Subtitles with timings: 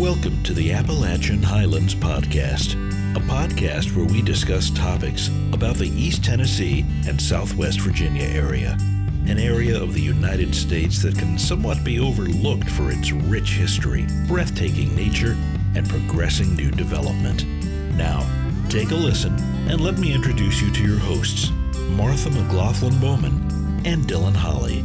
[0.00, 2.72] Welcome to the Appalachian Highlands Podcast,
[3.14, 8.78] a podcast where we discuss topics about the East Tennessee and Southwest Virginia area,
[9.26, 14.06] an area of the United States that can somewhat be overlooked for its rich history,
[14.26, 15.36] breathtaking nature,
[15.74, 17.44] and progressing new development.
[17.94, 18.26] Now,
[18.70, 19.34] take a listen
[19.68, 21.50] and let me introduce you to your hosts,
[21.90, 24.82] Martha McLaughlin Bowman and Dylan Holly.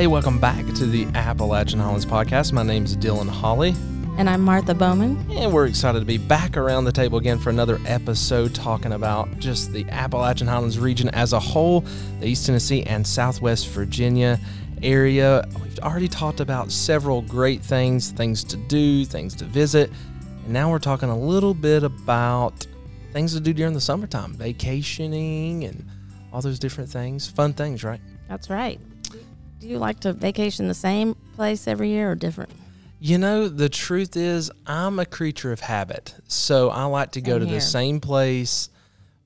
[0.00, 2.54] Hey, welcome back to the Appalachian Highlands podcast.
[2.54, 3.74] My name is Dylan Holly,
[4.16, 5.30] And I'm Martha Bowman.
[5.30, 9.28] and we're excited to be back around the table again for another episode talking about
[9.38, 11.82] just the Appalachian Highlands region as a whole,
[12.18, 14.40] the East Tennessee and Southwest Virginia
[14.82, 15.46] area.
[15.62, 19.90] We've already talked about several great things, things to do, things to visit,
[20.44, 22.66] and now we're talking a little bit about
[23.12, 25.84] things to do during the summertime, vacationing and
[26.32, 27.28] all those different things.
[27.28, 28.00] Fun things, right?
[28.30, 28.80] That's right.
[29.60, 32.50] Do you like to vacation the same place every year or different?
[32.98, 36.14] You know, the truth is, I'm a creature of habit.
[36.28, 37.54] So I like to go Same to here.
[37.56, 38.70] the same place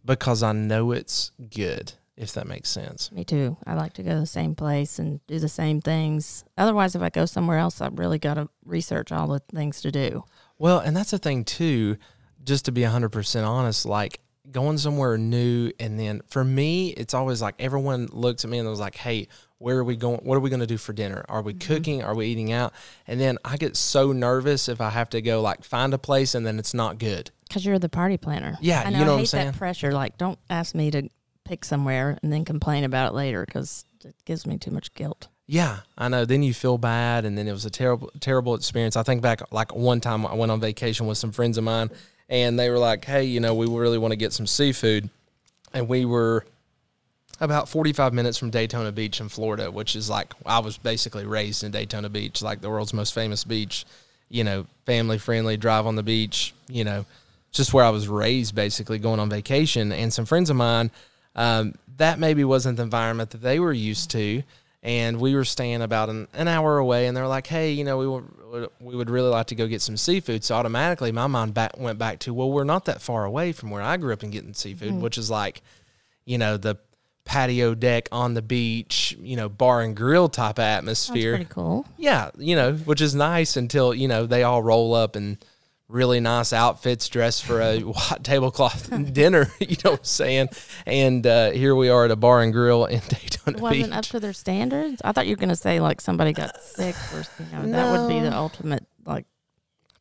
[0.05, 3.13] because I know it's good, if that makes sense.
[3.13, 3.57] Me too.
[3.65, 6.45] I like to go to the same place and do the same things.
[6.59, 9.93] Otherwise, if I go somewhere else, I've really got to research all the things to
[9.93, 10.25] do.
[10.59, 11.97] Well, and that's the thing, too,
[12.43, 15.71] just to be 100% honest, like going somewhere new.
[15.81, 19.29] And then for me, it's always like everyone looks at me and was like, hey,
[19.65, 20.21] where are we going?
[20.25, 21.25] What are we going to do for dinner?
[21.29, 21.73] Are we Mm-hmm.
[21.75, 22.03] cooking?
[22.03, 22.75] Are we eating out?
[23.07, 26.35] And then I get so nervous if I have to go like find a place
[26.35, 27.31] and then it's not good.
[27.49, 28.59] Because you're the party planner.
[28.61, 29.47] Yeah, I you know, know I what I'm hate saying?
[29.53, 29.93] that pressure.
[29.93, 31.09] Like, don't ask me to
[31.45, 35.29] pick somewhere and then complain about it later because it gives me too much guilt.
[35.47, 36.25] Yeah, I know.
[36.25, 38.97] Then you feel bad, and then it was a terrible, terrible experience.
[38.97, 41.91] I think back like one time I went on vacation with some friends of mine,
[42.31, 45.11] and they were like, "Hey, you know, we really want to get some seafood,"
[45.75, 46.47] and we were
[47.41, 51.65] about forty-five minutes from Daytona Beach in Florida, which is like I was basically raised
[51.65, 53.85] in Daytona Beach, like the world's most famous beach.
[54.29, 56.55] You know, family friendly, drive on the beach.
[56.69, 57.05] You know,
[57.53, 59.93] just where I was raised, basically going on vacation.
[59.93, 60.91] And some friends of mine,
[61.37, 64.43] um, that maybe wasn't the environment that they were used to.
[64.83, 67.97] And we were staying about an, an hour away, and they're like, "Hey, you know,
[67.97, 71.55] we would we would really like to go get some seafood." So automatically, my mind
[71.55, 74.23] back, went back to, "Well, we're not that far away from where I grew up
[74.23, 75.63] and getting seafood, which is like,
[76.27, 76.77] you know, the
[77.25, 81.87] patio deck on the beach, you know, bar and grill type That's atmosphere." pretty cool.
[81.97, 85.39] Yeah, you know, which is nice until, you know, they all roll up in
[85.89, 90.49] really nice outfits dressed for a white tablecloth dinner, you know what I'm saying?
[90.87, 93.93] And uh, here we are at a bar and grill in Daytona It wasn't Beach.
[93.93, 95.01] up to their standards.
[95.05, 97.91] I thought you were going to say like somebody got sick or you know, that
[98.01, 99.27] would be the ultimate like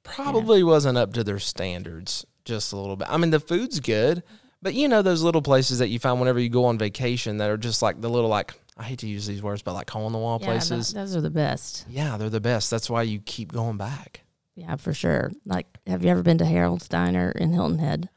[0.04, 3.08] Probably wasn't up to their standards just a little bit.
[3.10, 4.24] I mean, the food's good,
[4.64, 7.50] but you know those little places that you find whenever you go on vacation that
[7.52, 10.08] are just like the little like I hate to use these words, but like hole
[10.08, 10.94] in the wall yeah, places.
[10.94, 11.86] tho- those are the best.
[11.88, 12.72] yeah, they're the best.
[12.72, 14.22] That's why you keep going back.
[14.56, 15.32] Yeah, for sure.
[15.46, 18.10] Like, have you ever been to Harold's Diner in Hilton Head?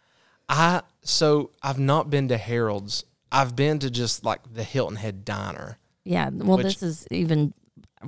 [0.49, 3.05] I so I've not been to Harold's.
[3.33, 5.79] I've been to just like the Hilton Head Diner.
[6.05, 6.31] Yeah.
[6.33, 7.53] Well, Which- this is even,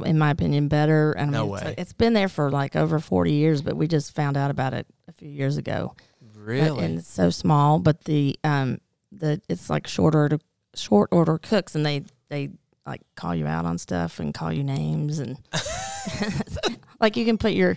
[0.04, 1.12] in my opinion, better.
[1.12, 1.74] And I No mean, it's, way.
[1.76, 4.86] it's been there for like over forty years, but we just found out about it
[5.08, 5.94] a few years ago.
[6.38, 6.84] Really?
[6.84, 8.78] and it's so small, but the um
[9.12, 10.38] the it's like short order
[10.74, 12.50] short order cooks, and they they
[12.86, 15.36] like call you out on stuff and call you names and
[17.00, 17.76] like you can put your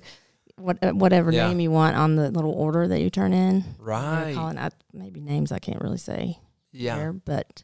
[0.58, 1.48] what uh, whatever Yeah.
[1.48, 3.64] name you want on the little order that you turn in.
[3.80, 4.34] Right.
[4.36, 6.38] calling out maybe names I can't really say
[6.72, 6.96] Yeah.
[6.98, 7.64] here, but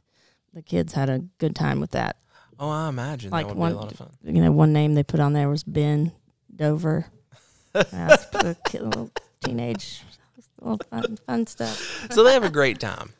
[0.53, 2.17] the kids had a good time with that.
[2.59, 4.09] Oh, I imagine Like that would one- be a lot of fun.
[4.23, 6.11] You know, one name they put on there was Ben
[6.53, 7.05] Dover.
[7.73, 9.11] Kid- little
[9.45, 10.03] teenage,
[10.61, 12.07] little fun, fun stuff.
[12.11, 13.11] so they have a great time.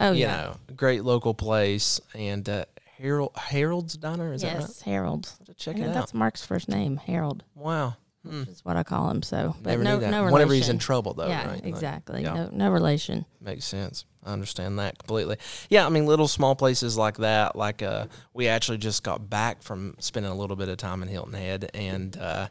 [0.00, 2.64] Oh you yeah, know, great local place and uh,
[2.98, 4.60] Harold Harold's Diner is that right?
[4.60, 5.30] yes, Harold.
[5.56, 5.94] Check it out.
[5.94, 7.44] that's Mark's first name, Harold.
[7.54, 7.96] Wow.
[8.26, 8.42] Hmm.
[8.42, 9.22] Is what I call him.
[9.22, 10.32] So, but Never no, no relation.
[10.32, 11.62] Whenever he's in trouble, though, yeah, right?
[11.62, 12.22] Like, exactly.
[12.22, 12.34] yeah.
[12.34, 13.24] No, no relation.
[13.40, 14.04] Makes sense.
[14.24, 15.36] I understand that completely.
[15.68, 17.54] Yeah, I mean, little small places like that.
[17.54, 21.08] Like, uh, we actually just got back from spending a little bit of time in
[21.08, 22.48] Hilton Head, and uh,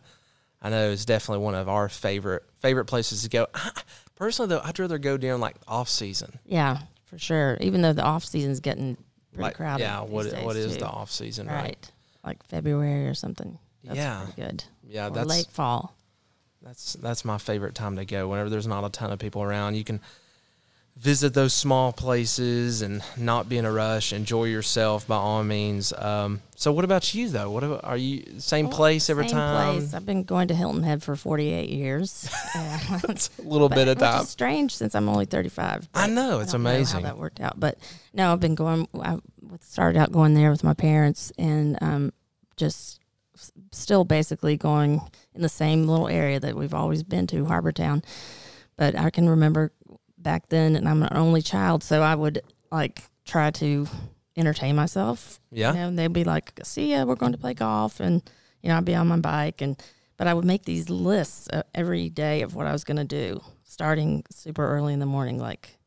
[0.61, 3.47] I know it's definitely one of our favorite favorite places to go.
[4.15, 6.39] Personally, though, I'd rather go during like off season.
[6.45, 7.57] Yeah, for sure.
[7.61, 8.95] Even though the off season's getting
[9.33, 9.83] pretty Like, crowded.
[9.83, 10.79] yeah, what what is too.
[10.79, 11.61] the off season, right.
[11.63, 11.91] right?
[12.23, 13.59] Like February or something.
[13.83, 14.25] That's Yeah.
[14.35, 14.63] good.
[14.87, 15.95] Yeah, or that's late fall.
[16.61, 18.27] That's that's my favorite time to go.
[18.29, 19.99] Whenever there's not a ton of people around, you can
[20.97, 24.13] visit those small places and not be in a rush.
[24.13, 25.91] Enjoy yourself by all means.
[25.93, 27.49] Um, so, what about you though?
[27.51, 29.77] What about, are you same place every Same time?
[29.79, 29.93] place.
[29.93, 32.29] I've been going to Hilton Head for 48 years.
[32.55, 34.23] Uh, It's a little but- bit of time.
[34.25, 35.89] strange since I'm only 35.
[35.93, 37.01] I know it's know amazing.
[37.01, 37.59] how that worked out.
[37.59, 37.77] But
[38.13, 38.87] no, I've been going.
[39.01, 39.17] I
[39.59, 42.13] started out going there with my parents, and um,
[42.55, 43.01] just
[43.73, 45.01] still basically going
[45.33, 48.01] in the same little area that we've always been to, Harbor Town.
[48.77, 49.73] But I can remember
[50.25, 52.41] back then, and I'm an only child, so I would
[52.71, 53.87] like try to
[54.35, 55.39] entertain myself.
[55.51, 55.71] Yeah.
[55.71, 58.21] You know, and they'd be like, "See ya, we're going to play golf," and
[58.61, 59.81] you know, I'd be on my bike, and
[60.17, 63.03] but I would make these lists uh, every day of what I was going to
[63.05, 65.77] do, starting super early in the morning, like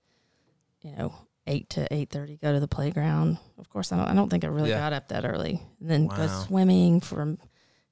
[0.81, 1.13] you know,
[1.47, 3.39] eight to eight thirty, go to the playground.
[3.59, 4.09] Of course, I don't.
[4.09, 4.79] I don't think I really Yeah.
[4.79, 5.61] got up that early.
[5.81, 7.39] And then go swimming from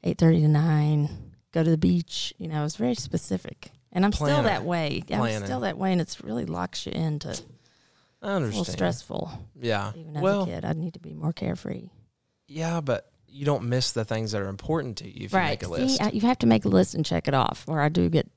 [0.05, 1.33] eight thirty to nine.
[1.53, 2.33] Go to the beach.
[2.39, 5.03] You know, I was very specific, and I'm still that way.
[5.09, 7.37] Yeah, I'm still that way, and it's really locks you into
[8.23, 9.31] I a little stressful.
[9.61, 9.93] Yeah.
[9.97, 11.91] Even as Well, a kid, I need to be more carefree.
[12.47, 15.63] yeah, but you don't miss the things that are important to you if you make
[15.63, 15.97] a list.
[15.97, 18.09] See, I, you have to make a list and check it off, or I do
[18.09, 18.31] get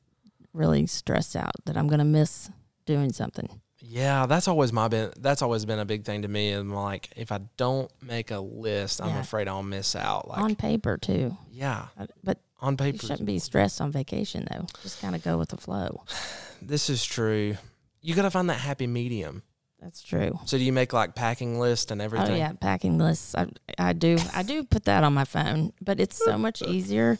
[0.53, 2.49] really stressed out that I'm going to miss
[2.85, 3.61] doing something.
[3.81, 5.11] Yeah, that's always my been.
[5.17, 6.51] That's always been a big thing to me.
[6.51, 10.27] I'm like, if I don't make a list, I'm afraid I'll miss out.
[10.27, 11.37] Like, on paper too.
[11.51, 14.65] yeah, uh, But on you paper, shouldn't be stressed on vacation though.
[14.83, 16.03] Just kind of go with the flow.
[16.61, 17.57] this is true.
[18.01, 19.43] You got to find that happy medium.
[19.81, 20.37] That's true.
[20.45, 22.31] So do you make like packing lists and everything?
[22.31, 23.33] Oh yeah, packing lists.
[23.33, 23.47] I
[23.77, 27.17] I do I do put that on my phone, but it's so much easier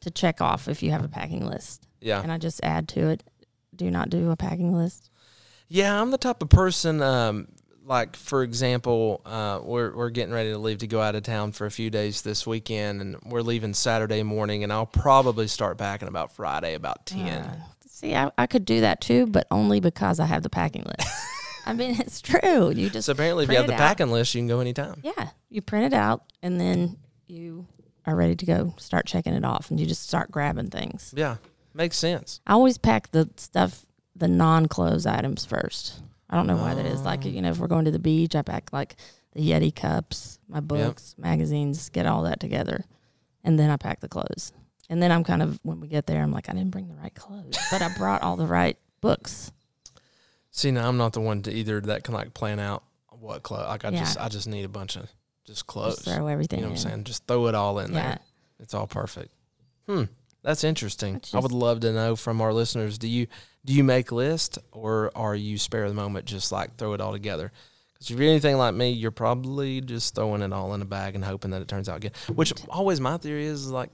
[0.00, 1.86] to check off if you have a packing list.
[2.00, 3.22] yeah, And I just add to it.
[3.74, 5.10] Do not do a packing list.
[5.68, 6.00] yeah.
[6.00, 7.00] I'm the type of person.
[7.00, 7.48] Um,
[7.84, 11.52] like for example, uh, we're we're getting ready to leave to go out of town
[11.52, 15.78] for a few days this weekend, and we're leaving Saturday morning, and I'll probably start
[15.78, 17.42] packing about Friday about ten.
[17.44, 20.84] Uh, see, I, I could do that too, but only because I have the packing
[20.84, 21.08] list.
[21.66, 22.70] I mean, it's true.
[22.70, 23.78] You just so apparently, if you have the out.
[23.78, 25.00] packing list, you can go anytime.
[25.02, 27.66] Yeah, you print it out and then you
[28.06, 28.74] are ready to go.
[28.78, 31.12] Start checking it off, and you just start grabbing things.
[31.16, 31.36] Yeah,
[31.74, 32.40] makes sense.
[32.46, 33.86] I always pack the stuff,
[34.16, 36.00] the non-clothes items first.
[36.32, 37.04] I don't know why that is.
[37.04, 38.96] Like you know, if we're going to the beach, I pack like
[39.34, 42.84] the Yeti cups, my books, magazines, get all that together,
[43.44, 44.52] and then I pack the clothes.
[44.90, 46.94] And then I'm kind of when we get there, I'm like, I didn't bring the
[46.94, 49.52] right clothes, but I brought all the right books.
[50.50, 53.66] See, now I'm not the one to either that can like plan out what clothes.
[53.68, 54.00] Like I Yeah.
[54.00, 55.08] just, I just need a bunch of
[55.46, 55.96] just clothes.
[56.02, 56.58] Just throw everything.
[56.58, 56.90] you know what I'm in.
[56.92, 57.04] saying?
[57.04, 58.02] Just throw it all in Yeah.
[58.02, 58.18] there.
[58.58, 59.32] It's all perfect.
[59.86, 60.04] Hmm.
[60.42, 61.16] That's interesting.
[61.16, 62.98] It's I would love to know from our listeners.
[62.98, 63.26] Do you
[63.64, 67.12] do you make lists or are you spare the moment, just like throw it all
[67.12, 67.52] together?
[67.92, 71.14] Because if you're anything like me, you're probably just throwing it all in a bag
[71.14, 72.16] and hoping that it turns out good.
[72.34, 73.90] Which always my theory is like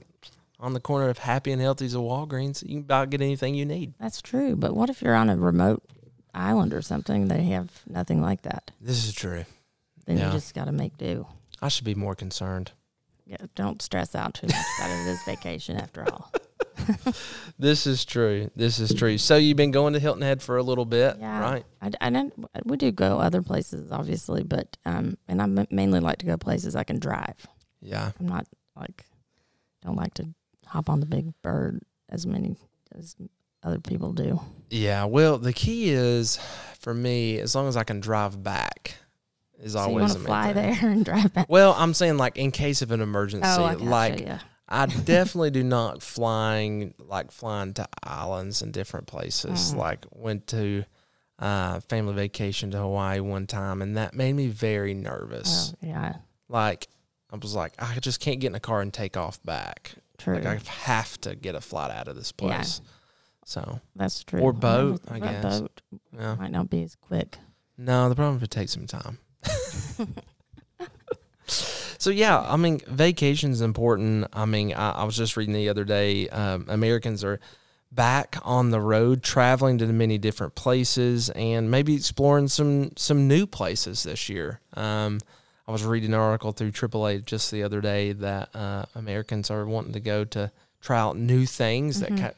[0.59, 3.65] on the corner of Happy and Healthy's of Walgreens, you can about get anything you
[3.65, 3.93] need.
[3.99, 4.55] That's true.
[4.55, 5.83] But what if you're on a remote
[6.33, 7.27] island or something?
[7.27, 8.71] They have nothing like that.
[8.81, 9.45] This is true.
[10.07, 10.27] Then Yeah.
[10.27, 11.27] you just got to make do.
[11.61, 12.71] I should be more concerned.
[13.25, 15.07] Yeah, don't stress out too much about it.
[15.07, 16.31] It is vacation after all.
[17.59, 18.49] This is true.
[18.55, 19.17] This is true.
[19.17, 21.39] So you've been going to Hilton Head for a little bit, Yeah.
[21.41, 21.65] right?
[21.81, 22.33] I, I don't,
[22.63, 26.37] we do go other places, obviously, but um, and I m- mainly like to go
[26.37, 27.45] places I can drive.
[27.81, 28.11] Yeah.
[28.17, 28.45] I'm not
[28.77, 29.05] like,
[29.83, 30.29] don't like to
[30.67, 32.55] hop on the big bird as many
[32.97, 33.15] as
[33.61, 34.39] other people do.
[34.69, 35.03] Yeah.
[35.03, 36.37] Well, the key is
[36.79, 38.95] for me, as long as I can drive back,
[39.61, 40.75] is So you always to fly thing.
[40.79, 41.47] there and drive back?
[41.49, 44.39] Well, I'm saying like in case of an emergency, Oh, like yeah.
[44.71, 49.73] I definitely do not flying like flying to islands and different places.
[49.73, 49.77] Mm.
[49.77, 50.85] Like went to
[51.39, 55.73] uh, family vacation to Hawaii one time, and that made me very nervous.
[55.73, 56.13] Oh, yeah,
[56.49, 56.87] Like
[57.31, 59.93] I was like, I just can't get in a car and take off back.
[60.17, 60.35] true.
[60.35, 62.47] Like I have to get a flight out of this Yeah.
[62.57, 62.81] place.
[63.45, 64.41] So That's true.
[64.41, 65.61] or boat, with- I guess.
[65.61, 65.81] Boat
[66.15, 66.35] yeah.
[66.35, 67.37] might not be as quick.
[67.77, 69.17] No, the problem is it takes some time.
[71.49, 74.27] so yeah, I mean, vacation is important.
[74.33, 77.39] I mean, I, I was just reading the other day, um, Americans are
[77.91, 83.45] back on the road, traveling to many different places, and maybe exploring some some new
[83.47, 84.61] places this year.
[84.75, 85.19] Um,
[85.67, 89.65] I was reading an article through AAA just the other day that uh, Americans are
[89.65, 90.51] wanting to go to
[90.81, 92.17] try out new things Mhm.
[92.19, 92.35] that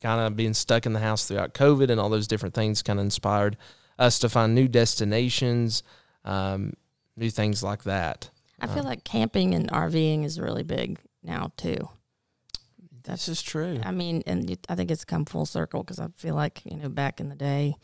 [0.00, 3.00] kind of being stuck in the house throughout COVID and all those different things kind
[3.00, 3.56] of inspired
[3.98, 5.82] us to find new destinations,
[6.24, 6.74] um,
[7.16, 8.30] new things like that.
[8.60, 11.88] I feel Uh, like camping and RVing is really big now too.
[13.04, 13.80] This is true.
[13.82, 16.76] I mean, and you, I think it's come full circle because I feel like you
[16.76, 17.76] know back in the day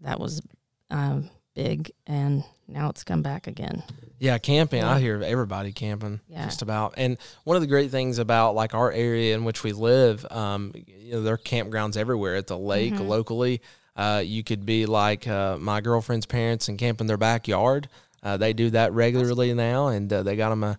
[0.00, 0.42] that was
[0.90, 3.82] um, big, and now it's come back again.
[4.18, 4.82] Yeah, camping.
[4.84, 6.44] I hear everybody camping Yeah.
[6.44, 6.94] just about.
[6.96, 10.72] And one of the great things about like our area in which we live, um,
[10.86, 13.06] you know, there are campgrounds everywhere at the lake Mhm.
[13.08, 13.60] locally.
[13.96, 17.88] Uh, you could be like uh, my girlfriend's parents and camp in their backyard.
[18.22, 20.78] Uh, they do that regularly now, and uh, they got them a.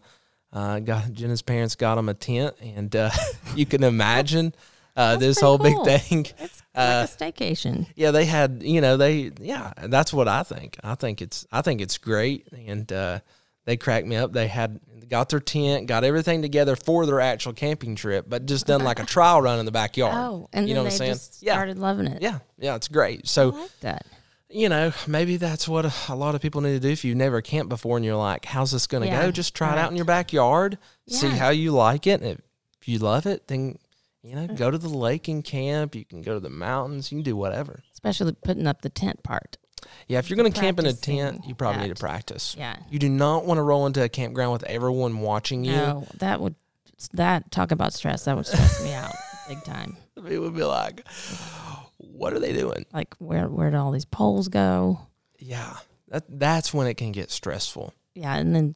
[0.51, 3.11] Uh, got Jenna's parents got them a tent, and uh,
[3.55, 4.53] you can imagine
[4.95, 5.85] uh, this whole cool.
[5.85, 6.25] big thing.
[6.39, 7.85] It's Uh, like a staycation.
[7.95, 10.77] yeah, they had, you know, they, yeah, that's what I think.
[10.83, 13.19] I think it's, I think it's great, and uh,
[13.65, 14.33] they cracked me up.
[14.33, 18.65] They had got their tent, got everything together for their actual camping trip, but just
[18.65, 20.15] done like a trial run in the backyard.
[20.15, 21.13] Oh, and you know what I'm saying?
[21.13, 22.21] just yeah, started loving it.
[22.23, 22.73] yeah, yeah.
[22.75, 23.27] It's great.
[23.27, 24.05] So I like that.
[24.49, 26.89] You know, maybe that's what a, lot of people need to do.
[26.89, 29.31] If you've never camped before and you're like, how's this going to Yeah, go?
[29.31, 30.77] Just try it out in your backyard,
[31.07, 32.21] see how you like it.
[32.21, 33.77] And if, you love it, then,
[34.23, 35.93] you know, go to the lake and camp.
[35.93, 37.11] You can go to the mountains.
[37.11, 37.83] You can do whatever.
[37.93, 39.57] Especially putting up the tent part.
[40.07, 42.55] Yeah, if you're going to camp in a tent, you probably need to practice.
[42.57, 42.77] Yeah.
[42.89, 45.73] You do not want to roll into a campground with everyone watching you.
[45.73, 46.55] No, that would
[47.13, 48.25] that talk about stress.
[48.25, 49.13] That would stress me out
[49.49, 49.97] big time.
[50.15, 51.05] People would be like,
[51.99, 52.85] what are they doing?
[52.93, 54.99] Like where where do all these poles go?
[55.37, 55.75] Yeah,
[56.09, 57.93] that, that's when it can get stressful.
[58.15, 58.75] Yeah, and then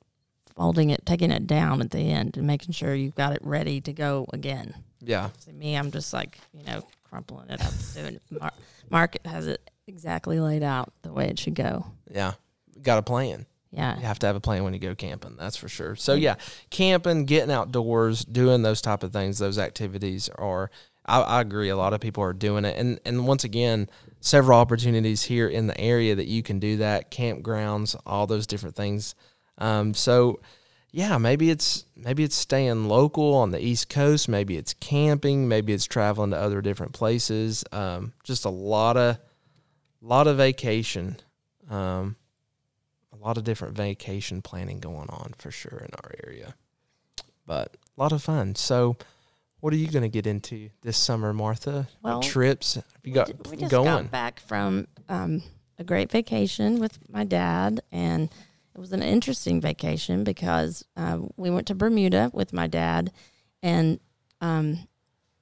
[0.56, 3.82] folding it, taking it down at the end, and making sure you've got it ready
[3.82, 4.75] to go again.
[5.01, 5.30] Yeah.
[5.39, 8.22] See me, I'm just like you know crumpling it up, doing it.
[8.30, 8.53] Mar-
[8.89, 11.86] Mark has it exactly laid out the way it should go.
[12.10, 12.34] Yeah.
[12.82, 13.46] Got a plan.
[13.72, 15.36] Yeah, You have to have a plan when you go camping.
[15.36, 15.96] That's for sure.
[15.96, 16.36] So yeah,
[16.70, 20.70] camping, getting outdoors, doing those type of things, those activities are.
[21.05, 21.69] I, I agree.
[21.69, 25.67] A lot of people are doing it, and and once again, several opportunities here in
[25.67, 27.12] the area that you can do that.
[27.12, 29.15] Campgrounds, all those different things.
[29.57, 30.39] Um, so
[30.91, 34.29] yeah, maybe it's maybe it's staying local on the East Coast.
[34.29, 35.48] Maybe it's camping.
[35.48, 37.63] Maybe it's traveling to other different places.
[37.72, 39.17] Um, just a lot of
[40.01, 41.17] lot of vacation.
[41.69, 42.15] Um,
[43.12, 46.55] a lot of different vacation planning going on for sure in our area.
[47.45, 48.55] But a lot of fun.
[48.55, 48.98] So,
[49.63, 51.88] what are you going to get into this summer, Martha?
[52.01, 53.86] Well, what trips have you got we just going?
[53.86, 55.41] got back from um,
[55.79, 58.29] a great vacation with my dad, and
[58.75, 63.13] it was an interesting vacation because uh, we went to Bermuda with my dad
[63.62, 64.01] and
[64.41, 64.86] um,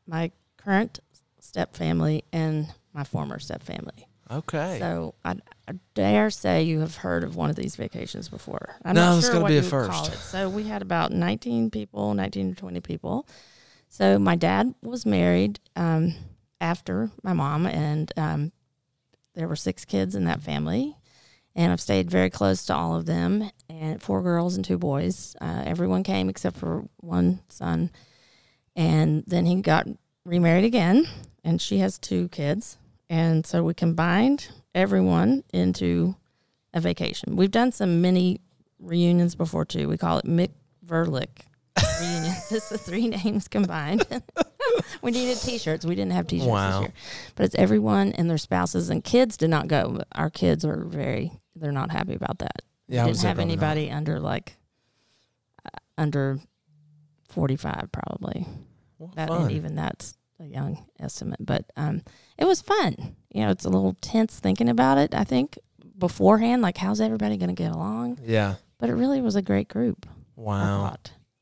[0.06, 1.00] my current
[1.40, 4.08] step family and my former step family.
[4.30, 4.78] Okay.
[4.78, 5.38] So I,
[5.68, 8.76] I dare say you have heard of one of these vacations before.
[8.86, 10.30] I'm No, not it's sure gotta be a you would call first.
[10.30, 13.26] So we had about 19 people, 19 to 20 people.
[13.92, 16.16] So my dad was married um,
[16.62, 18.54] after my mom, and um,
[19.36, 20.96] there were six kids in that family.
[21.56, 25.36] And I've stayed very close to all of them, and four girls and two boys.
[25.42, 27.92] Uh, everyone came except for one son.
[28.78, 29.88] And then he got
[30.24, 31.06] remarried again,
[31.44, 32.78] and she has two kids.
[33.10, 36.16] And so we combined everyone into
[36.74, 37.36] a vacation.
[37.36, 38.40] We've done some mini
[38.80, 39.90] reunions before too.
[39.90, 40.52] We call it Mick
[40.86, 41.42] Verlick
[42.00, 42.52] reunions.
[42.52, 44.06] it's the three names combined.
[45.02, 45.86] we needed t-shirts.
[45.86, 46.72] We didn't have t-shirts Wow.
[46.72, 46.94] this year,
[47.36, 50.02] but it's everyone and their spouses and kids did not go.
[50.14, 51.32] Our kids are very.
[51.56, 52.62] They're not happy about that.
[52.88, 53.64] yeah, I we didn't have probably not.
[53.64, 54.58] anybody under like
[55.66, 56.40] uh, under
[57.30, 58.48] forty-five probably
[58.98, 59.44] Well, that fun.
[59.44, 62.02] and even that's a young estimate but um
[62.38, 65.58] it was fun you know it's a little tense thinking about it i think
[66.00, 68.56] beforehand like how's everybody going to get along yeah.
[68.80, 70.96] but it really was a great group Wow.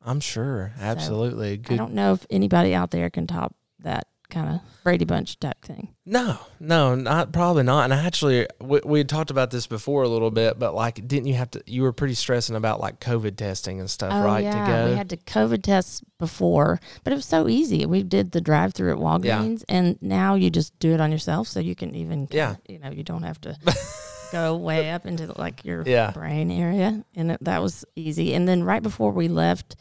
[0.04, 0.74] I'm sure.
[0.80, 1.54] Absolutely.
[1.54, 1.78] i Good.
[1.78, 5.88] don't know if anybody out there can top that kind of brady bunch type thing
[6.06, 7.86] No, no, not probably not.
[7.86, 11.26] And actually, we, we had talked about this before a little bit, but like, didn't
[11.26, 11.64] you have to?
[11.66, 14.42] You were pretty stressing about like COVID testing and stuff, oh, right?
[14.46, 14.90] Oh, yeah to go.
[14.92, 18.74] we had to covid test before but it was so easy we did the drive
[18.76, 22.28] through at walgreens and now you just do it on yourself so you can even
[22.30, 22.58] Yeah.
[22.68, 23.58] you know you don't have to
[24.32, 26.12] go way up into like your Yeah.
[26.12, 29.76] brain area and it, that was easy and then right before we left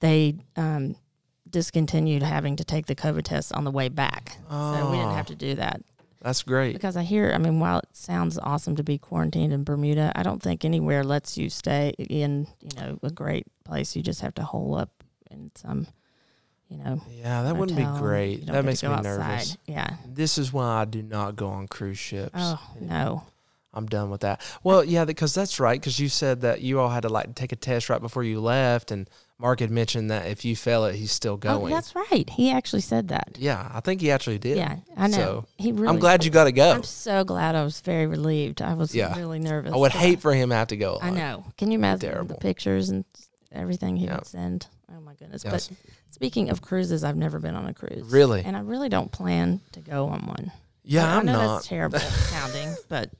[0.00, 0.96] they um,
[1.48, 5.16] discontinued having to take the covid test on the way back so we didn't Oh.
[5.16, 5.82] have to do that
[6.22, 6.72] That's great.
[6.72, 10.22] because i hear i mean while it sounds awesome to be quarantined in bermuda i
[10.22, 14.34] don't think anywhere lets you stay in you know a great place you just have
[14.34, 15.86] to hole up in some
[16.68, 18.46] you know Yeah, that wouldn't be great.
[18.46, 19.58] That makes me go nervous.
[19.66, 22.30] yeah This is why I do not go on cruise ships.
[22.34, 23.24] oh no
[23.74, 24.40] I'm done with that.
[24.62, 25.80] Well, yeah, because that's right.
[25.80, 28.40] Because you said that you all had to like take a test right before you
[28.40, 31.72] left, and Mark had mentioned that if you fail it, he's still oh, going.
[31.72, 34.56] that's right he actually said that yeah, I think he actually did.
[34.56, 36.70] yeah i know So, he really I'm glad you got to go.
[36.70, 39.16] i'm so glad i was very relieved i was Yeah.
[39.18, 40.98] really nervous I would hate for him to have to go.
[41.02, 41.44] I know.
[41.58, 42.34] Can you imagine Terrible.
[42.36, 43.04] the pictures and
[43.50, 44.16] everything he Yeah.
[44.16, 44.66] would send?
[44.94, 45.42] Oh my goodness!
[45.44, 45.68] Yes.
[45.68, 45.76] But
[46.12, 48.12] speaking of cruises, I've never been on a cruise.
[48.12, 48.42] Really?
[48.44, 50.52] And I really don't plan to go on one.
[50.84, 51.54] Yeah, I I'm know not.
[51.56, 51.98] that's terrible
[52.30, 53.10] sounding, but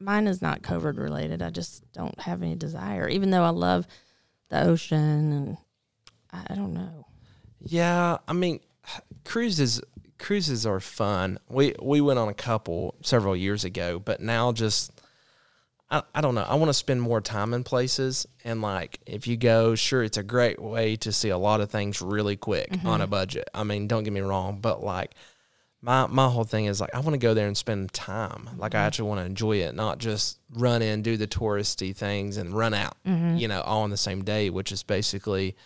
[0.00, 1.42] mine is not COVID related.
[1.42, 3.86] I just don't have any desire, even though I love
[4.48, 5.56] the ocean and
[6.32, 7.06] I, I don't know.
[7.60, 8.60] Yeah, I mean,
[9.24, 9.80] cruises
[10.18, 11.38] cruises are fun.
[11.48, 14.92] We we went on a couple several years ago, but now just
[15.90, 16.46] I, I don't know.
[16.46, 20.18] I want to spend more time in places and like if you go, sure it's
[20.18, 22.86] a great way to see a lot of things really quick mm-hmm.
[22.86, 23.48] on a budget.
[23.54, 25.14] I mean, don't get me wrong, but like
[25.80, 28.50] my my whole thing is like I want to go there and spend time.
[28.56, 28.82] Like Mm-hmm.
[28.82, 32.52] I actually want to enjoy it, not just run in, do the touristy things, and
[32.52, 32.96] run out.
[33.06, 33.36] Mm-hmm.
[33.36, 35.56] You know, all on the same day, which is basically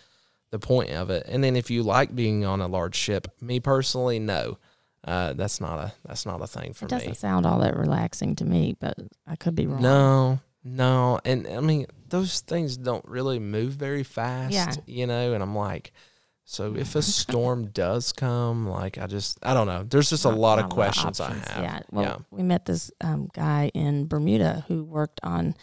[0.51, 1.25] the point of it.
[1.27, 4.59] And then if you like being on a large ship, me personally, no,
[5.03, 6.87] uh, that's not a that's not a thing for me.
[6.87, 7.15] It doesn't me.
[7.15, 9.81] sound all that relaxing to me, but I could be wrong.
[9.81, 14.53] No, no, and I mean those things don't really move very fast.
[14.53, 14.71] Yeah.
[14.85, 15.91] you know, and I'm like.
[16.45, 19.83] So if a storm does come, like I just I don't know.
[19.83, 21.47] There's just a Not- lot of questions I options.
[21.49, 21.63] have.
[21.63, 21.79] Yeah.
[21.91, 22.17] Well, yeah.
[22.31, 25.55] we met this um, guy in Bermuda who worked on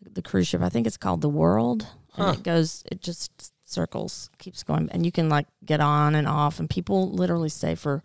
[0.00, 0.62] the cruise ship.
[0.62, 2.32] I think it's called the World, and Huh.
[2.32, 6.60] it goes, it just circles, keeps going, and you can like get on and off,
[6.60, 8.02] and people literally stay for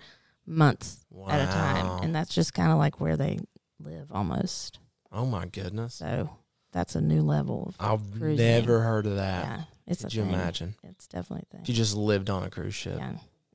[0.48, 3.40] months at a time, and that's just kind of like where they
[3.80, 4.80] live almost.
[5.12, 5.96] Oh my goodness.
[5.96, 6.30] So
[6.72, 7.74] that's a new level.
[7.80, 8.46] Of, I've cruising.
[8.46, 9.44] never heard of that.
[9.46, 10.34] yeah, it's Could a you thing.
[10.34, 10.76] imagine?
[10.84, 12.98] It's definitely a If you just lived on a cruise ship.
[12.98, 13.14] Yeah.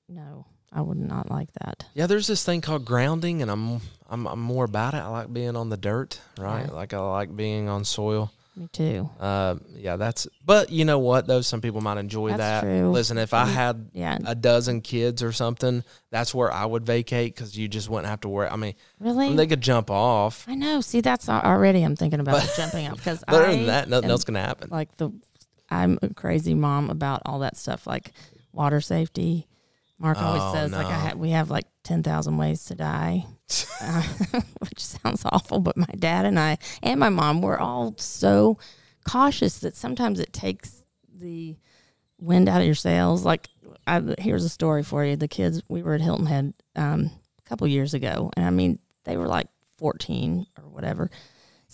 [0.09, 1.85] No, I would not like that.
[1.95, 4.99] Yeah, there's this thing called grounding, and I'm I'm, I'm more about it.
[4.99, 6.66] I like being on the dirt, right?
[6.66, 6.73] Yeah.
[6.73, 8.30] Like I like being on soil.
[8.59, 9.11] Me too.
[9.21, 10.26] Uh, yeah, that's.
[10.45, 11.26] But you know what?
[11.26, 12.61] Though some people might enjoy That's that.
[12.62, 12.90] true.
[12.90, 14.16] Listen, if I had Yeah.
[14.25, 18.23] a dozen kids or something, that's where I would vacate because you just wouldn't have
[18.23, 18.49] to worry.
[18.49, 19.35] I mean, Really?
[19.37, 20.47] they could jump off.
[20.49, 20.80] I know.
[20.80, 24.25] See, that's already I'm thinking about jumping up because other than that, nothing am else
[24.25, 24.71] can happen.
[24.71, 25.11] like the
[25.70, 28.12] I'm a crazy mom about all that stuff like
[28.52, 29.46] water safety.
[29.99, 31.08] Mark always Oh, says like I no.
[31.11, 33.25] ha- we have like ten thousand ways to die,
[33.80, 34.02] uh,
[34.58, 35.58] which sounds awful.
[35.61, 38.58] But my dad and I and my mom were all so
[39.08, 40.82] cautious that sometimes it takes
[41.14, 41.56] the
[42.20, 43.25] wind out of your sails.
[43.25, 43.49] Like
[43.87, 47.49] I, here's a story for you: the kids we were at Hilton Head um, a
[47.49, 51.11] couple years ago, and I mean they were like fourteen or whatever.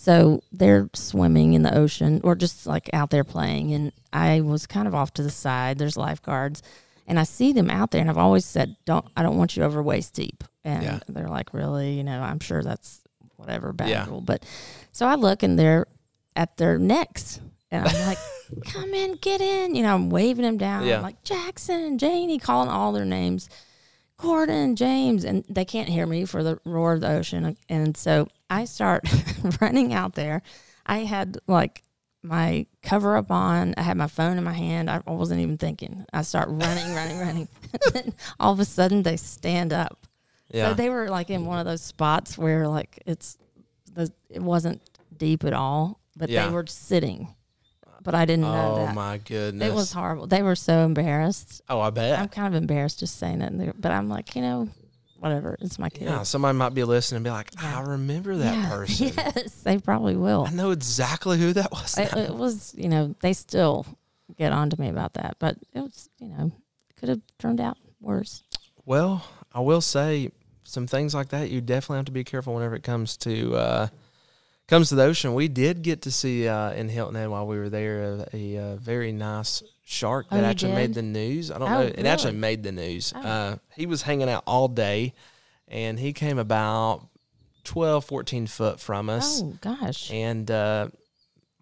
[0.03, 3.73] So they're swimming in the ocean or just like out there playing.
[3.73, 5.77] And I was kind of off to the side.
[5.77, 6.61] There's lifeguards.
[7.07, 9.63] And I see them out there and I've always said, Don't I don't want you
[9.63, 10.43] over waist deep.
[10.65, 10.99] And Yeah.
[11.07, 11.93] they're like, Really?
[11.93, 12.99] You know, I'm sure that's
[13.37, 14.05] whatever bad Yeah.
[14.09, 14.19] rule.
[14.19, 14.43] But
[14.91, 15.85] so I look and they're
[16.35, 17.39] at their necks.
[17.71, 18.17] And I'm like,
[18.65, 19.73] come in, get in.
[19.73, 20.85] You know, I'm waving them down.
[20.85, 20.97] Yeah.
[20.97, 23.47] I'm like, Jackson, Janie, calling all their names.
[24.23, 27.57] Gordon, James, and they can't hear me for the roar of the ocean.
[27.69, 29.03] And so I start
[29.61, 30.41] running out there.
[30.85, 31.83] I had like
[32.23, 33.73] my cover up on.
[33.77, 34.89] I had my phone in my hand.
[34.89, 36.05] I wasn't even thinking.
[36.13, 37.47] I start running, running, running.
[38.39, 40.07] all of a sudden they stand up.
[40.51, 40.69] Yeah.
[40.69, 43.37] So they were like in one of those spots where like it's
[43.93, 44.81] the it wasn't
[45.17, 46.47] deep at all, but Yeah.
[46.47, 47.27] they were sitting.
[48.03, 48.95] But I didn't know oh that.
[48.95, 49.67] my goodness.
[49.67, 50.27] It was horrible.
[50.27, 51.61] They were so embarrassed.
[51.69, 52.19] Oh, I bet.
[52.19, 54.67] I'm kind of embarrassed just saying it, They're- but I'm like, you know,
[55.19, 55.57] whatever.
[55.61, 56.03] It's my kid.
[56.03, 57.51] yeah, somebody might be listening and be like.
[57.57, 58.69] I remember that Yeah.
[58.75, 59.11] person.
[59.15, 60.45] Yes, they probably will.
[60.47, 61.97] I know exactly who that was.
[61.97, 63.85] It, it was, you know, they still
[64.37, 66.51] get on to me about that, but it was, you know,
[66.97, 68.43] could have turned out worse.
[68.85, 70.31] Well, I will say
[70.63, 71.49] some things like that.
[71.49, 73.87] You definitely have to be careful whenever it comes to uh,
[74.67, 75.33] comes to the ocean.
[75.33, 78.57] We did get to see uh, in Hilton Head while we were there a, a,
[78.57, 81.51] uh very nice shark Oh, that you actually made the news.
[81.51, 81.87] I don't Oh, know.
[81.87, 83.13] It actually made the news.
[83.15, 83.21] Oh.
[83.21, 85.13] Uh, he was hanging out all day,
[85.67, 87.07] and he came about
[87.65, 89.41] 12, 14 foot from us.
[89.41, 90.11] Oh gosh.
[90.11, 90.87] And uh,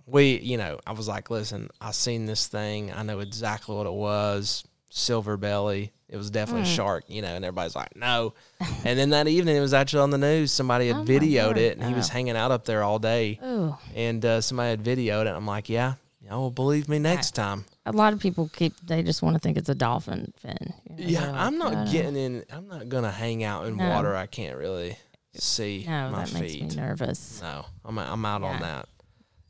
[0.05, 2.91] we, you know, I was like, listen, I seen this thing.
[2.91, 4.63] I know exactly what it was.
[4.93, 5.91] Silver belly.
[6.09, 6.75] It was definitely a Mm.
[6.75, 8.33] shark, you know, and everybody's like, no.
[8.85, 10.51] and then that evening, it was actually on the news.
[10.51, 12.13] Somebody had Oh, videoed it, and he was Oh.
[12.13, 13.39] hanging out up there all day.
[13.41, 15.29] Oh, And uh, somebody had videoed it.
[15.33, 17.63] I'm like, yeah, y'all will believe me next time.
[17.85, 18.73] a lot of people keep.
[18.85, 20.73] They just want to think it's a dolphin fin.
[20.97, 22.43] you know, Yeah, like, I'm not getting in.
[22.51, 23.89] I'm not gonna hang out in No.
[23.89, 24.13] water.
[24.15, 24.97] I can't really
[25.33, 26.69] see No, my that makes feet.
[26.69, 27.39] me nervous.
[27.41, 28.87] No, I'm I'm out on that.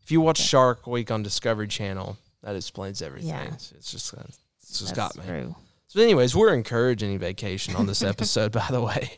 [0.04, 0.48] If you watch Okay.
[0.48, 3.30] Shark Week on Discovery Channel, that explains everything.
[3.30, 3.52] Yeah.
[3.54, 4.14] It's just
[4.80, 5.24] it's That's got me.
[5.28, 5.56] true.
[5.88, 8.52] So, anyways, we're encouraging vacation on this episode.
[8.54, 9.12] by the way,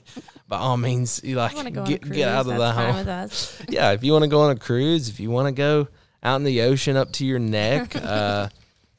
[0.47, 2.15] by all means, you like You want to go on a get cruise?
[2.15, 2.95] get out of the home.
[2.95, 3.61] with us.
[3.69, 5.87] yeah, if you want to go on a cruise, if you want to go
[6.23, 8.49] out in the ocean up to your neck, uh,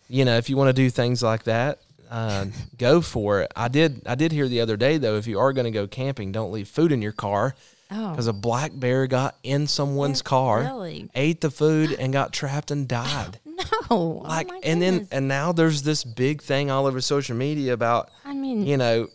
[0.09, 2.45] you know, if you want to do things like that, uh,
[2.79, 3.51] go for it.
[3.57, 4.03] I did.
[4.07, 6.53] I did hear the other day though, if you are going to go camping, don't
[6.53, 7.55] leave food in your car
[7.91, 11.11] Oh, because a black bear got in someone's car Really?
[11.15, 13.41] ate the food and got trapped and died.
[13.71, 13.87] No.
[13.91, 17.73] Oh like, oh and then and now there's this big thing all over social media
[17.73, 19.09] about I mean, you know,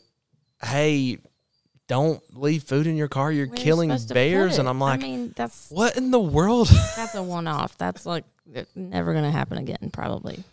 [0.63, 1.17] hey,
[1.87, 3.31] don't leave food in your car.
[3.31, 4.69] You're where you killing bears, and?
[4.69, 6.67] I'm like, I mean, that's what in the world?
[6.95, 7.77] that's a one-off.
[7.77, 8.25] That's like
[8.55, 10.43] uh, never going to happen again, probably.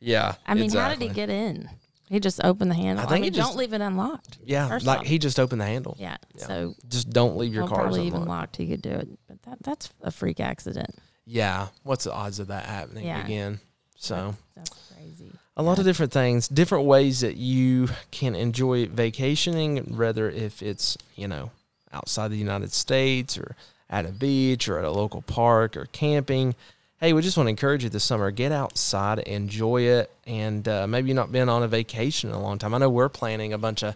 [0.00, 1.68] yeah, I mean, how did he get in?
[2.08, 3.04] He just opened the handle.
[3.04, 4.38] I I, think mean, he just- don't leave it unlocked.
[4.44, 5.06] Yeah, like off.
[5.06, 5.96] he just opened the handle.
[5.96, 6.16] Yeah.
[6.34, 6.46] Yeah.
[6.46, 8.28] So Just don't leave your car probably even unlocked.
[8.28, 8.56] locked.
[8.56, 10.92] He could do it, but that that's a freak accident.
[11.32, 13.24] Yeah, what's the odds of that happening Yeah.
[13.24, 13.60] again?
[13.96, 15.30] So That's, that's crazy.
[15.56, 20.98] a lot of different things, different ways that you can enjoy vacationing, whether if it's,
[21.14, 21.52] you know,
[21.92, 23.54] outside the United States or
[23.88, 26.54] at a beach or at a local park or camping.
[26.98, 30.86] Hey, we just want to encourage you this summer get outside, enjoy it, and uh,
[30.86, 32.74] maybe you've not been on a vacation in a long time.
[32.74, 33.94] I know we're planning a bunch of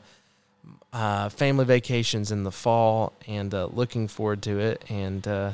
[0.93, 4.85] uh, family vacations in the fall and uh, looking forward to it.
[4.89, 5.53] And uh,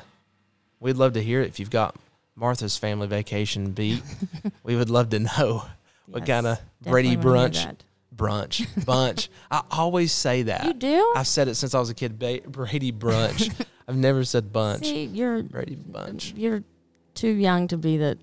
[0.81, 1.95] we'd love to hear it if you've got
[2.35, 4.03] Martha's family vacation beat.
[4.65, 5.65] we would love to know
[6.07, 7.73] what Yes, kind of Brady definitely wanna hear
[8.17, 9.31] brunch, brunch, bunch.
[9.51, 10.65] I always say that.
[10.65, 11.13] You do?
[11.17, 12.19] I've said it since I was a kid.
[12.19, 13.53] Ba- Brady brunch.
[13.89, 14.87] I've never said bunch.
[14.87, 16.33] See, you're Brady bunch.
[16.37, 16.63] you're
[17.15, 18.19] too young to be the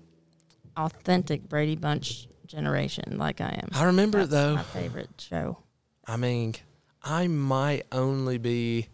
[0.76, 3.68] authentic Brady Bunch generation like I am.
[3.72, 4.54] I remember it That's though.
[4.56, 5.58] My favorite show.
[6.06, 6.54] I mean,
[7.02, 8.88] I might only be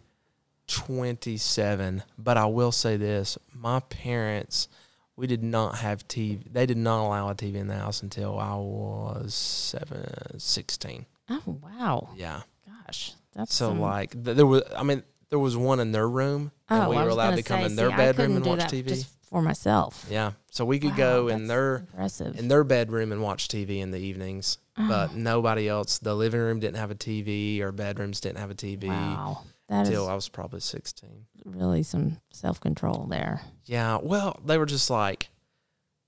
[0.67, 4.67] 27, but I will say this: my parents,
[5.15, 6.41] we did not have TV.
[6.51, 11.05] They did not allow a TV in the house until I was seven, 16.
[11.29, 12.41] Oh wow, Yeah.
[12.85, 14.63] gosh, that's So some- like, th- there was.
[14.75, 17.59] I mean, there was one in their room, and oh, we were allowed gonna come
[17.61, 18.87] say, in their see, bedroom and watch TV.
[18.89, 20.05] just for myself.
[20.09, 20.33] Yeah.
[20.51, 22.37] So we could Wow, go in their impressive.
[22.39, 25.15] in their bedroom and watch TV in the evenings, but Oh.
[25.15, 25.97] nobody else.
[25.97, 29.87] The living room didn't have a TV, or bedrooms didn't have a TV wow, that
[29.87, 31.25] until I was probably 16.
[31.45, 33.41] really some self control there.
[33.65, 35.29] Yeah, well, they were just like,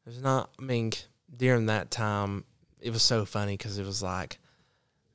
[0.05, 0.49] there's not.
[0.59, 0.91] I mean,
[1.35, 2.45] during that time,
[2.81, 4.39] it was so funny because it was like,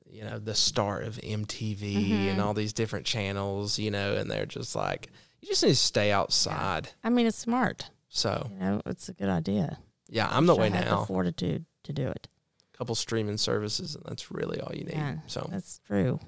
[0.07, 2.44] you know, the start of MTV and Mhm.
[2.44, 6.12] all these different channels, you know, and they're just like, you just need to stay
[6.12, 6.90] outside.
[7.02, 7.90] I mean, it's smart.
[8.09, 9.78] So You know, it's a good idea.
[10.09, 11.00] yeah, I'm the way have now.
[11.00, 12.28] The fortitude to do it.
[12.74, 14.92] A couple streaming services, and that's really all you need.
[14.94, 16.20] Yeah, So, That's true.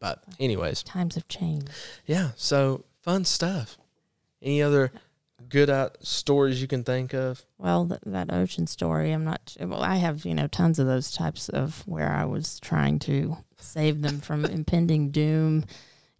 [0.00, 1.70] But anyways, Times have changed.
[2.06, 2.30] yeah.
[2.36, 3.76] So fun stuff.
[4.42, 4.92] Any other
[5.48, 7.44] good out stories you can think of?
[7.58, 9.56] Well, th- that ocean story, I'm not.
[9.60, 13.36] Well, I have you know tons of those types of where I was trying to
[13.58, 15.64] save them from impending doom.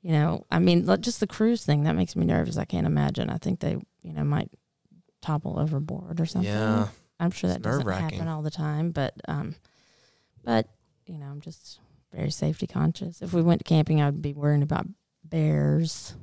[0.02, 2.56] You know, I mean, just the cruise thing that makes me nervous.
[2.56, 3.30] I can't imagine.
[3.30, 4.50] I think they, you know, might
[5.20, 6.50] topple overboard or something.
[6.50, 6.86] Yeah.
[7.20, 9.56] I'm sure It's that doesn't happen all the time, but um,
[10.44, 10.68] but
[11.06, 11.80] you know, I'm just
[12.12, 13.22] very safety conscious.
[13.22, 14.86] If we went camping, I'd be worrying about
[15.24, 16.14] bears.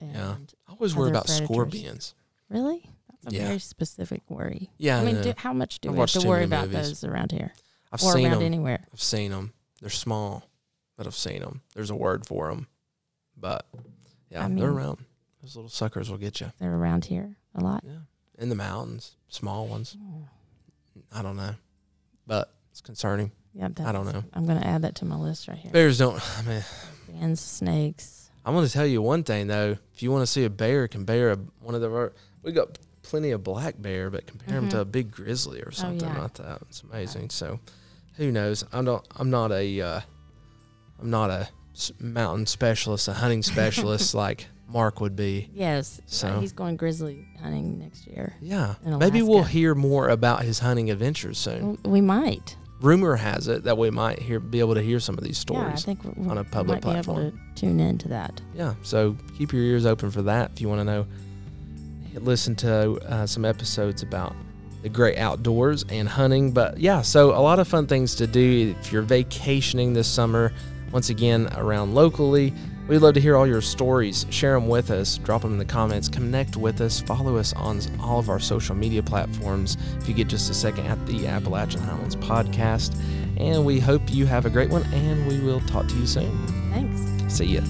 [0.00, 0.36] And Yeah.
[0.68, 1.46] I always worry about predators.
[1.48, 2.14] scorpions.
[2.48, 2.88] Really,
[3.22, 3.46] that's a Yeah.
[3.48, 4.70] very specific worry.
[4.78, 6.88] Yeah, I mean, do, how much do I've we have to worry about movies.
[6.88, 7.52] those around here
[7.92, 8.42] I've or seen around them.
[8.42, 8.86] anywhere?
[8.92, 9.52] I've seen them.
[9.80, 10.44] They're small,
[10.96, 11.62] but I've seen them.
[11.74, 12.68] There's a word for them,
[13.36, 13.66] but
[14.30, 15.04] yeah, I they're around.
[15.42, 16.52] Those little suckers will get you.
[16.58, 17.82] They're around here a lot.
[17.86, 18.00] Yeah,
[18.38, 19.96] in the mountains, small ones.
[20.00, 20.28] Oh,
[21.12, 21.54] I don't know,
[22.26, 23.32] but it's concerning.
[23.54, 24.24] Yeah, I don't know.
[24.32, 25.72] I'm going to add that to my list right here.
[25.72, 26.20] Bears don't.
[26.38, 26.64] I mean,
[27.08, 28.30] Bands, snakes.
[28.44, 29.76] I'm going to tell you one thing though.
[29.94, 32.12] If you want to see a bear, compare a, one of the.
[32.42, 36.08] We got plenty of black bear, but compare them to a big grizzly or something
[36.08, 36.22] yeah.
[36.22, 36.62] like that.
[36.62, 37.30] It's amazing.
[37.30, 37.60] So,
[38.16, 38.64] who knows?
[38.72, 39.06] I'm not.
[39.16, 39.80] I'm not a.
[39.80, 40.00] Uh,
[41.00, 41.48] I'm not a
[42.00, 45.48] mountain specialist, a hunting specialist like Mark would be.
[45.52, 46.00] Yes.
[46.06, 48.34] So- uh, he's going grizzly hunting next year.
[48.40, 51.78] Yeah, maybe we'll hear more about his hunting adventures soon.
[51.84, 52.56] We might.
[52.80, 55.64] Rumor has it that we might hear be able to hear some of these stories
[55.64, 58.40] Yeah, I think we, on a public might be able to tune into that.
[58.54, 61.06] Yeah, so keep your ears open for that if you want to know.
[62.14, 64.34] Listen to uh, some episodes about
[64.82, 66.52] the great outdoors and hunting.
[66.52, 70.52] But yeah, so a lot of fun things to do if you're vacationing this summer.
[70.92, 72.54] Once again, around locally,
[72.88, 74.26] we'd love to hear all your stories.
[74.30, 75.18] Share them with us.
[75.18, 76.08] Drop them in the comments.
[76.08, 77.00] Connect with us.
[77.00, 80.86] Follow us on all of our social media platforms if you get just a second
[80.86, 82.98] at the Appalachian Highlands podcast.
[83.36, 86.46] And we hope you have a great one, and we will talk to you soon.
[86.72, 87.34] Thanks.
[87.34, 87.60] See ya.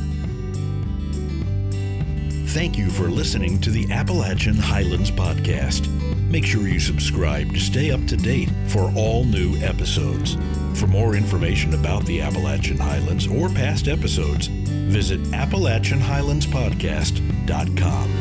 [2.48, 5.86] Thank you for listening to the Appalachian Highlands Podcast.
[6.30, 10.36] Make sure you subscribe to stay up to date for all new episodes.
[10.78, 18.17] For more information about the Appalachian Highlands or past episodes, visit AppalachianHighlandsPodcast.com.